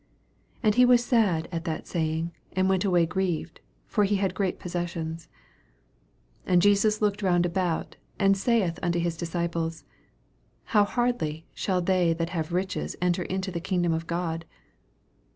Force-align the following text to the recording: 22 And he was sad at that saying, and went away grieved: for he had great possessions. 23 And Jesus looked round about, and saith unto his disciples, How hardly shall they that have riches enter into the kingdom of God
22 0.61 0.65
And 0.67 0.75
he 0.81 0.85
was 0.85 1.05
sad 1.05 1.47
at 1.51 1.63
that 1.65 1.85
saying, 1.85 2.31
and 2.53 2.67
went 2.67 2.83
away 2.83 3.05
grieved: 3.05 3.59
for 3.85 4.03
he 4.03 4.15
had 4.15 4.33
great 4.33 4.57
possessions. 4.57 5.27
23 6.45 6.51
And 6.53 6.61
Jesus 6.63 7.01
looked 7.03 7.21
round 7.21 7.45
about, 7.45 7.97
and 8.17 8.35
saith 8.35 8.79
unto 8.81 8.97
his 8.97 9.15
disciples, 9.15 9.83
How 10.63 10.85
hardly 10.85 11.45
shall 11.53 11.81
they 11.83 12.13
that 12.13 12.31
have 12.31 12.51
riches 12.51 12.95
enter 12.99 13.21
into 13.21 13.51
the 13.51 13.61
kingdom 13.61 13.93
of 13.93 14.07
God 14.07 14.45